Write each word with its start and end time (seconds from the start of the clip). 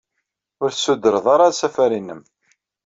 Ur 0.63 0.69
tessudred 0.71 1.25
ara 1.33 1.45
asafar-nnem. 1.49 2.21